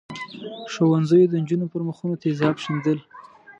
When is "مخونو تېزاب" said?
1.87-2.55